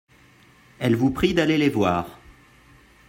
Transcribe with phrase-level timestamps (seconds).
[0.79, 2.17] Elles vous prient d'aller les voir.